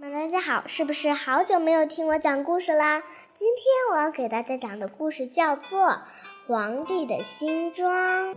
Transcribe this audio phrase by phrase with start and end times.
[0.00, 3.02] 大家好，是不是好久没有听我讲故事啦？
[3.34, 5.80] 今天我要给大家讲的故事叫做
[6.46, 8.34] 《皇帝的新装》。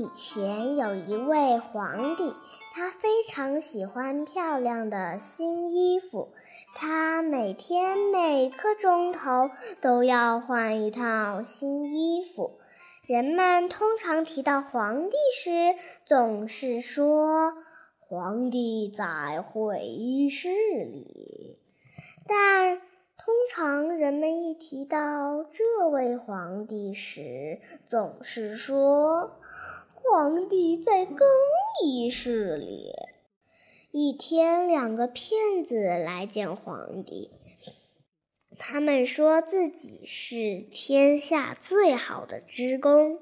[0.00, 2.32] 以前，有一位皇帝，
[2.72, 6.32] 他非常喜欢漂亮的新衣服，
[6.74, 9.50] 他每天每个钟头
[9.82, 12.58] 都要换一套新衣服。
[13.06, 15.74] 人们通常提到皇帝时，
[16.06, 17.52] 总是说
[18.00, 21.58] “皇帝在会议室里”，
[22.26, 22.80] 但。
[23.22, 29.38] 通常人们一提到这位皇帝时，总是说
[30.12, 31.28] 皇帝在更
[31.84, 32.90] 衣室里。
[33.92, 37.30] 一天，两个骗子来见皇帝，
[38.58, 43.20] 他们说自己是天下最好的织工，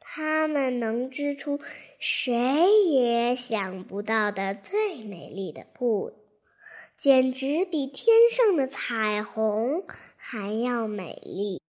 [0.00, 1.60] 他们能织出
[1.98, 2.32] 谁
[2.86, 6.14] 也想不到的最美丽的布。
[6.96, 9.84] 简直比天上的彩虹
[10.16, 11.60] 还要美丽。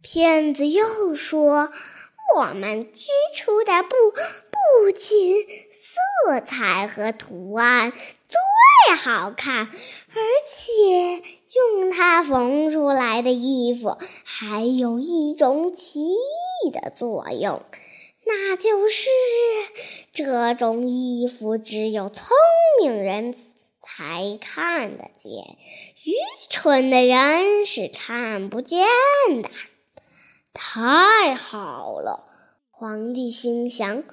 [0.00, 1.70] 骗子又说
[2.36, 3.90] ：“我们织出的布
[4.50, 11.22] 不仅色彩和图案最好看，而且
[11.52, 17.62] 用它缝出来的衣服还有一种奇异的作用，
[18.24, 19.08] 那就是
[20.12, 22.36] 这种衣服只有聪
[22.80, 23.34] 明人。”
[23.94, 25.30] 才看得见，
[26.04, 26.14] 愚
[26.48, 28.80] 蠢的人是看不见
[29.42, 29.50] 的。
[30.54, 32.24] 太好了，
[32.70, 34.04] 皇帝心想：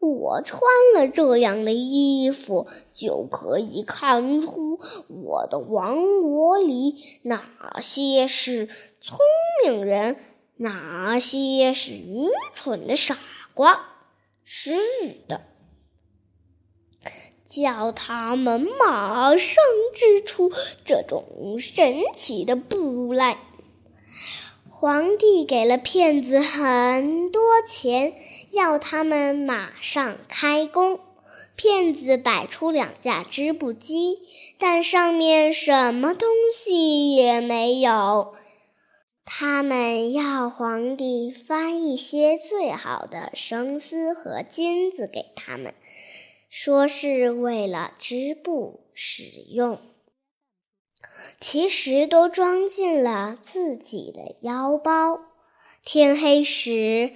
[0.00, 0.60] 我穿
[0.94, 8.68] 了这样的衣服，就可以看出我的王国里哪些是
[9.00, 9.18] 聪
[9.64, 10.16] 明人，
[10.56, 13.16] 哪些是愚蠢的傻
[13.54, 13.86] 瓜。
[14.44, 14.74] 是
[15.28, 15.42] 的。
[17.48, 19.56] 叫他们马上
[19.94, 20.50] 织出
[20.84, 23.38] 这种神奇的布来。
[24.78, 28.12] 皇帝给了骗子很多钱，
[28.50, 31.00] 要他们马上开工。
[31.56, 34.18] 骗子摆出两架织布机，
[34.58, 38.34] 但上面什么东西也没有。
[39.24, 45.72] 他们要皇帝发一些最好的绳丝和金子给他们。
[46.50, 49.80] 说是为了织布使用，
[51.40, 55.20] 其实都装进了自己的腰包。
[55.84, 57.12] 天黑时，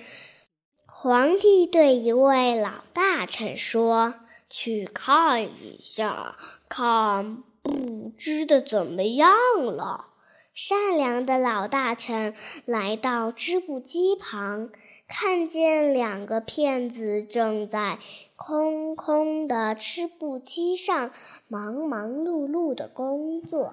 [0.87, 4.15] 皇帝对一位老大臣说
[4.49, 6.37] ：“去看一下，
[6.69, 9.33] 看布织的怎么样
[9.65, 10.07] 了。”
[10.53, 12.35] 善良的老大臣
[12.67, 14.69] 来到织布机旁，
[15.09, 17.99] 看见两个骗子正在
[18.37, 21.13] 空空的织布机上
[21.49, 23.73] 忙忙碌碌的工作，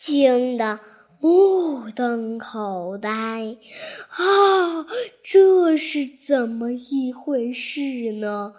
[0.00, 0.80] 惊得
[1.20, 3.10] 目瞪口呆。
[4.08, 4.86] 啊，
[5.22, 8.54] 这是怎么一回事呢？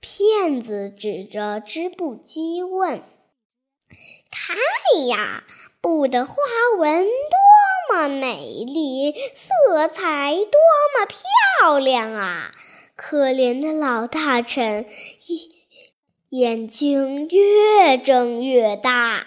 [0.00, 3.02] 骗子指着织布机问
[4.32, 4.56] ：“看
[5.06, 5.44] 呀！”
[5.82, 6.34] 布的花
[6.78, 10.60] 纹多么美丽，色彩多
[10.94, 12.52] 么漂亮啊！
[12.96, 14.86] 可怜的老大臣，
[16.30, 19.26] 眼眼睛越睁越大，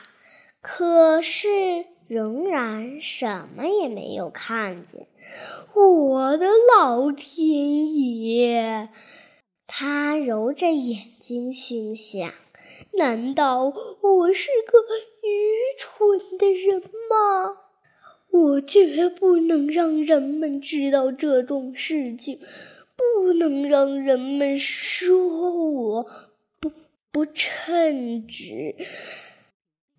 [0.62, 5.08] 可是仍然什么也没有看见。
[5.74, 6.48] 我的
[6.78, 8.90] 老天爷！
[9.68, 12.34] 他揉着眼睛，心想。
[12.94, 14.80] 难道我是个
[15.22, 17.58] 愚蠢的人吗？
[18.32, 22.40] 我绝不能让人们知道这种事情，
[22.96, 26.06] 不能让人们说我
[26.60, 26.72] 不
[27.12, 28.76] 不称职。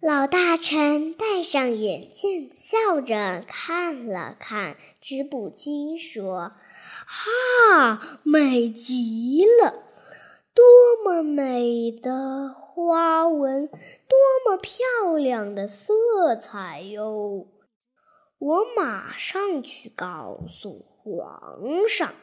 [0.00, 6.52] 老大臣戴上眼镜，笑着看了看织布机，说
[7.06, 9.85] ：“哈，美极了！”
[10.56, 10.64] 多
[11.05, 13.76] 么美的花纹，多
[14.47, 17.49] 么漂亮的色彩哟！
[18.38, 22.14] 我马上去告诉皇上，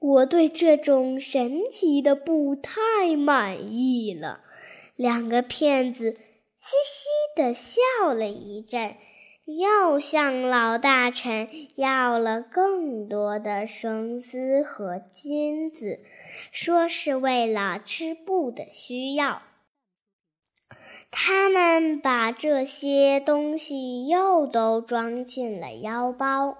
[0.00, 4.40] 我对这种神奇的布太满意了。
[4.96, 6.16] 两个骗子
[6.66, 8.96] 嘻嘻地笑了一阵。
[9.44, 16.00] 又向老大臣要了更多的绳丝和金子，
[16.50, 19.42] 说是为了织布的需要。
[21.12, 26.56] 他们把这些东西又都装进了腰包，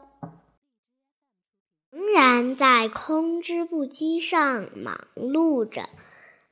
[1.91, 5.89] 仍然在空织布机上忙碌着。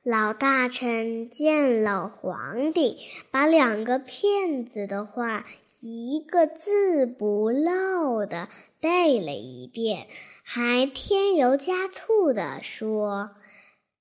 [0.05, 2.95] 老大臣见了皇帝，
[3.31, 5.43] 把两个骗子的话
[5.81, 8.47] 一个字不漏的
[8.79, 10.05] 背了一遍，
[10.43, 13.31] 还添油加醋的说：“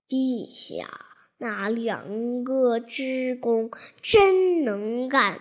[0.06, 1.06] 陛下。”
[1.40, 3.70] 那两个织工
[4.02, 5.40] 真能干，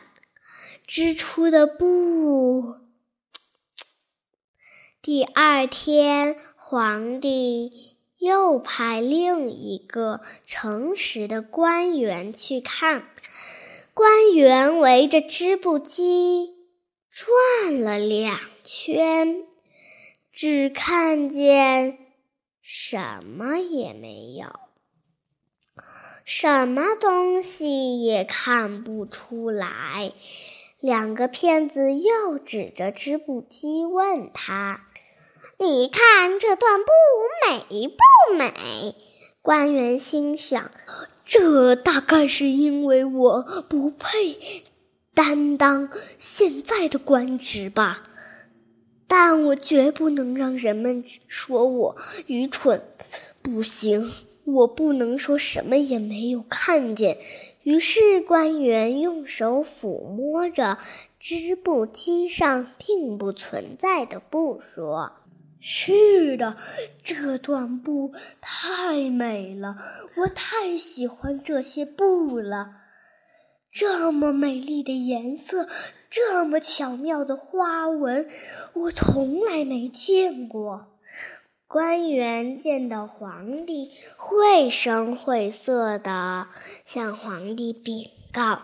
[0.87, 2.77] 织出的布。
[5.01, 13.07] 第二天，皇帝又派另一个诚实的官员去看。
[13.93, 16.55] 官员围着织布机
[17.11, 19.43] 转了两圈，
[20.31, 21.97] 只看见
[22.61, 24.47] 什么也没有。
[26.23, 30.13] 什么东西也看不出来。
[30.79, 34.87] 两个骗子又指着织布机问他
[35.63, 36.91] ：“你看这段布
[37.47, 38.95] 美不美？”
[39.41, 40.71] 官员心想
[41.25, 44.63] ：“这大概是因为我不配
[45.13, 45.89] 担当
[46.19, 48.03] 现在的官职吧。
[49.07, 51.95] 但我绝不能让人们说我
[52.27, 52.81] 愚蠢。
[53.41, 54.11] 不行。”
[54.45, 57.17] 我不能说什么也没有看见。
[57.63, 60.77] 于是官员用手抚摸着
[61.17, 65.13] 织布机上并不存在的布，说
[65.65, 66.57] ：“是的，
[67.01, 68.11] 这段布
[68.41, 69.77] 太美了，
[70.17, 72.81] 我太喜欢这些布了。
[73.71, 75.69] 这么美丽的颜色，
[76.09, 78.27] 这么巧妙的花纹，
[78.73, 80.89] 我从来没见过。”
[81.73, 86.47] 官员见到皇帝，绘声绘色地
[86.85, 88.61] 向皇帝禀告：“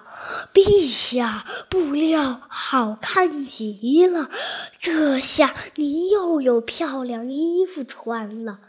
[0.54, 4.30] 陛下，布料好看极了，
[4.78, 8.60] 这下您又有漂亮衣服穿了。”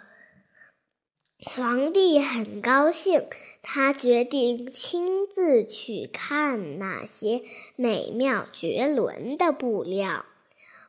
[1.44, 3.26] 皇帝很高兴，
[3.60, 7.42] 他决定亲自去看那些
[7.76, 10.25] 美妙绝伦的布料。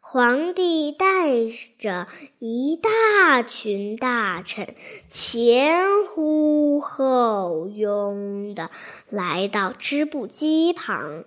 [0.03, 1.29] 皇帝带
[1.77, 2.07] 着
[2.39, 4.75] 一大群大臣，
[5.07, 8.71] 前呼后拥的
[9.09, 11.23] 来到织布机旁。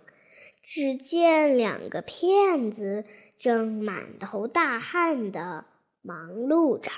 [0.67, 3.05] 只见两个骗子
[3.39, 5.67] 正满头大汗的
[6.03, 6.91] 忙碌着。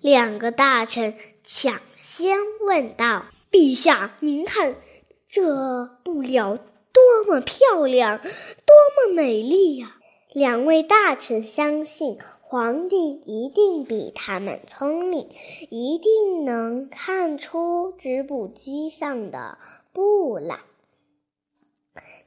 [0.00, 4.74] 两个大臣抢先问道：“陛下，您看
[5.28, 8.26] 这布料多么漂亮，多
[9.06, 9.98] 么美丽呀！”
[10.32, 15.28] 两位大臣相信皇帝一定比他们聪明，
[15.70, 19.58] 一定能看出织布机上的
[19.92, 20.60] 布来。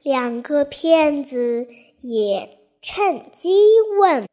[0.02, 1.66] 两个骗子
[2.02, 3.50] 也趁机
[3.98, 4.28] 问：“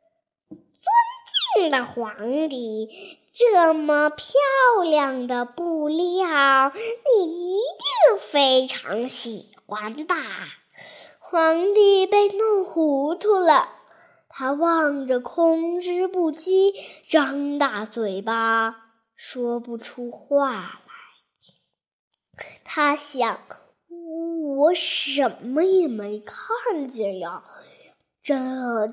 [0.51, 2.89] 尊敬的皇帝，
[3.31, 10.15] 这么漂亮的布料，你一定非常喜欢吧？”
[11.31, 13.69] 皇帝被弄糊涂了，
[14.28, 16.74] 他望着空织布机，
[17.07, 22.44] 张大嘴巴，说不出话来。
[22.66, 23.39] 他想：
[24.57, 27.45] 我什么也没看见呀，
[28.22, 28.36] 这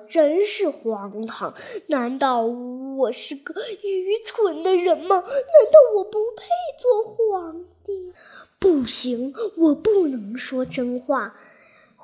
[0.08, 1.52] 真是荒唐！
[1.88, 3.52] 难道我是个
[3.82, 5.16] 愚蠢的人吗？
[5.16, 6.44] 难道我不配
[6.78, 8.12] 做皇帝？
[8.60, 11.34] 不行，我不能说真话。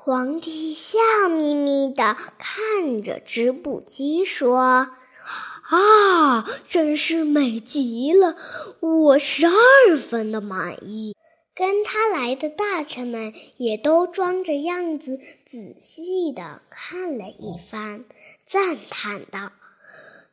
[0.05, 4.59] 皇帝笑眯眯地看着织布机，说
[5.67, 8.37] ：“啊，真是美极了，
[8.81, 11.15] 我十二分的满意。”
[11.55, 18.05] 跟他来的大臣们也都装着样子，仔细地看了一番，
[18.45, 19.53] 赞叹道：“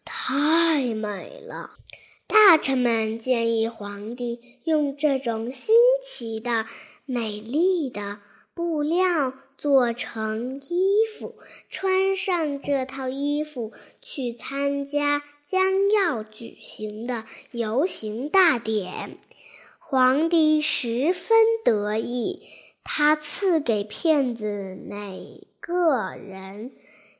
[0.04, 1.70] 太美了！”
[2.28, 5.74] 大臣们建议皇帝用这种新
[6.04, 6.66] 奇的、
[7.06, 8.18] 美丽的
[8.52, 9.32] 布料。
[9.62, 11.36] 做成衣服，
[11.68, 19.18] 穿上这套衣服去参加将要举行的游行大典。
[19.78, 22.42] 皇帝十分得意，
[22.82, 26.72] 他赐给骗子每个人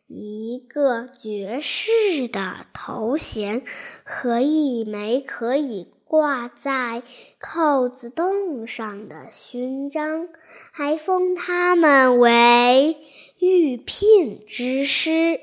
[0.09, 3.63] 一个爵士的头衔
[4.03, 5.87] 和一枚可以。
[6.13, 7.03] 挂在
[7.39, 10.29] 扣子洞上的勋章，
[10.71, 12.99] 还封他们为
[13.39, 15.41] 御聘之师。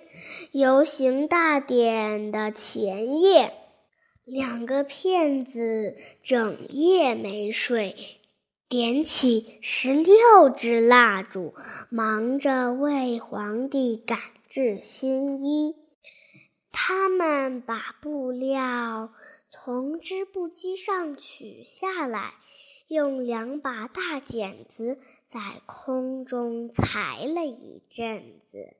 [0.51, 3.51] 游行大典的前夜，
[4.25, 7.95] 两个骗子整夜没睡，
[8.67, 11.55] 点起十六支蜡烛，
[11.89, 14.19] 忙着为皇帝赶
[14.51, 15.75] 制新衣。
[16.71, 19.09] 他们把布料
[19.69, 22.33] 从织布机上取下来，
[22.87, 24.97] 用两把大剪子
[25.27, 28.75] 在空中裁了一阵子，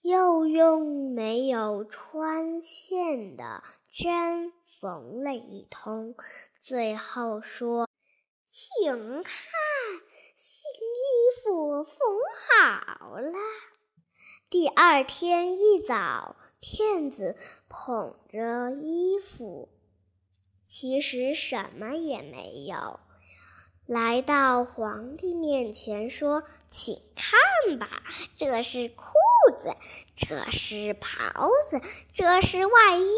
[0.00, 4.50] 又用没有穿线的针
[4.80, 6.14] 缝了一通，
[6.62, 7.90] 最后说
[8.48, 9.34] ：“请看，
[10.38, 11.94] 新衣服缝
[12.48, 13.32] 好了。”
[14.52, 17.36] 第二天一早，骗子
[17.70, 19.70] 捧着衣服，
[20.68, 23.00] 其实什么也没有，
[23.86, 28.02] 来到皇帝面前说：“请看吧，
[28.36, 29.06] 这是裤
[29.56, 29.74] 子，
[30.14, 31.80] 这是袍子，
[32.12, 33.10] 这是外衣。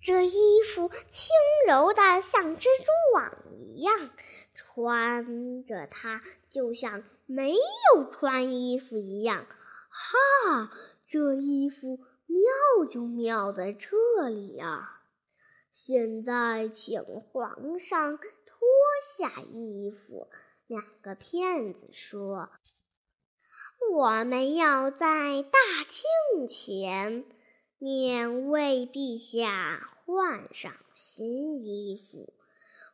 [0.00, 1.34] 这衣服轻
[1.66, 4.10] 柔的像蜘蛛网一样，
[4.54, 9.46] 穿着它就像没有穿衣服一样。”
[9.92, 10.72] 哈，
[11.06, 15.00] 这衣服妙就妙在这里呀！
[15.70, 18.26] 现在请皇上脱
[19.16, 20.28] 下衣服。
[20.66, 22.48] 两个骗子说
[23.92, 25.58] ：“我们要在大
[25.88, 27.26] 庆前
[27.78, 32.32] 面为陛下换上新衣服。”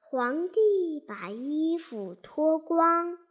[0.00, 3.27] 皇帝把衣服脱光。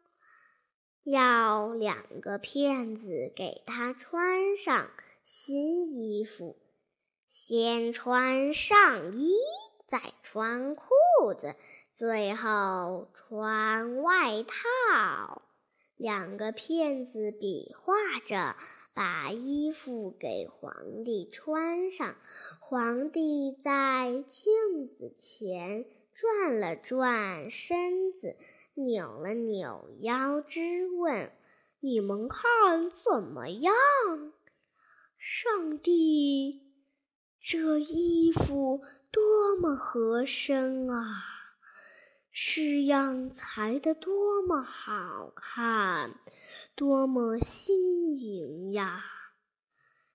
[1.10, 4.90] 要两个骗子给他穿上
[5.24, 6.58] 新衣服，
[7.30, 9.34] 先穿上衣，
[9.88, 10.84] 再穿裤
[11.38, 11.56] 子，
[11.94, 15.44] 最后穿外套。
[15.96, 17.94] 两个骗子比划
[18.26, 18.58] 着
[18.94, 22.16] 把衣服给皇帝穿上，
[22.60, 25.86] 皇帝在镜子前。
[26.18, 28.36] 转了转身子，
[28.74, 31.32] 扭了扭腰肢，问
[31.80, 33.72] ：“你们看怎么样？”
[35.20, 36.74] 上帝，
[37.40, 38.82] 这衣服
[39.12, 41.06] 多么合身啊！
[42.32, 46.20] 式样裁得多么好看，
[46.74, 49.04] 多么新颖呀！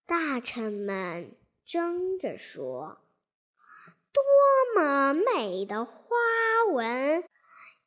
[0.04, 3.01] 大臣们争着说。
[4.12, 5.92] 多么美的花
[6.73, 7.23] 纹，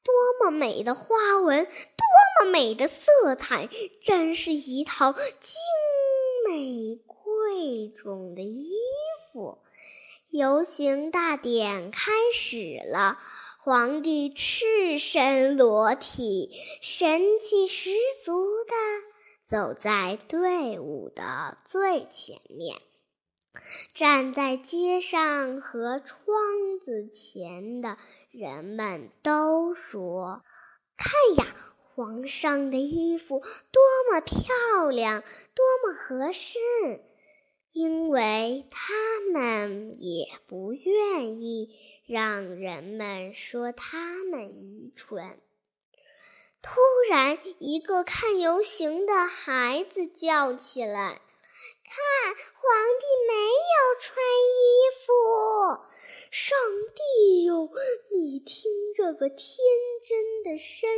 [0.04, 3.70] 多么美的花纹，多么美的色彩，
[4.04, 5.22] 真是一套精
[6.48, 8.72] 美贵重的衣
[9.32, 9.60] 服。
[10.30, 13.20] 游行大典开始了，
[13.60, 16.50] 皇帝赤身裸体，
[16.82, 17.92] 神气十
[18.24, 18.74] 足地
[19.48, 22.82] 走在队伍的最前面。
[23.94, 26.18] 站在街上和窗
[26.84, 27.98] 子前的
[28.32, 30.44] 人们都说
[30.98, 33.82] ：“看呀，皇上的衣服多
[34.12, 36.60] 么漂亮，多么合适！”
[37.72, 45.42] 因为他们也不愿意让人们说他们愚蠢。
[46.62, 51.22] 突然，一个看游行的孩子叫起来。
[51.96, 53.34] 看，皇帝没
[53.72, 54.20] 有穿
[54.52, 54.60] 衣
[55.00, 55.08] 服。
[56.30, 56.58] 上
[56.94, 57.72] 帝哟，
[58.12, 59.40] 你听这个天
[60.06, 60.90] 真的声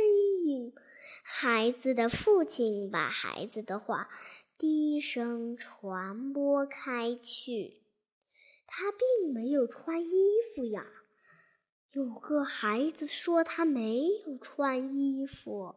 [0.44, 0.74] 音。
[1.22, 4.08] 孩子的父亲把孩子的话
[4.58, 7.80] 低声传播开去。
[8.66, 10.10] 他并没有穿衣
[10.52, 10.84] 服呀。
[11.92, 15.76] 有个孩子说他没有穿衣服。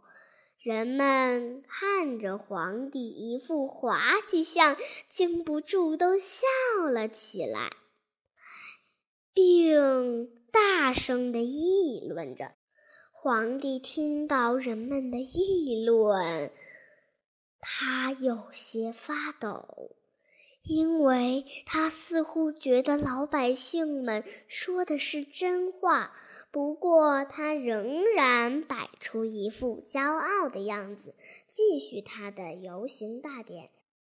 [0.64, 4.00] 人们看着皇帝一副滑
[4.30, 4.78] 稽相，
[5.10, 6.46] 禁不住都笑
[6.94, 7.72] 了起来，
[9.34, 12.52] 并大声的议论着。
[13.12, 16.52] 皇帝听到人们的议论，
[17.60, 19.96] 他有些发抖。
[20.64, 26.14] 因为他似乎觉得老百姓们说的是真话，
[26.52, 31.16] 不过他仍然摆出一副骄傲的样子，
[31.50, 33.70] 继续他的游行大典。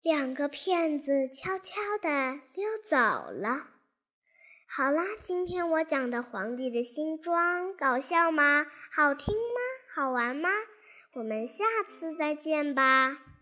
[0.01, 2.97] 两个骗子悄悄地溜走
[3.31, 3.69] 了。
[4.67, 8.65] 好啦，今天我讲的《皇帝的新装》搞笑吗？
[8.91, 9.61] 好听吗？
[9.95, 10.49] 好玩吗？
[11.13, 13.32] 我们下次再见吧。